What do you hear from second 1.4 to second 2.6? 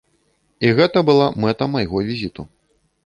мэта майго візіту.